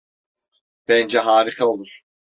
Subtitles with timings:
[0.87, 2.01] Bence harika olur.